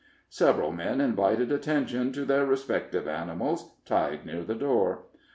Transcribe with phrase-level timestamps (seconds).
[0.31, 5.03] Several men invited attention to their respective animals, tied near the door.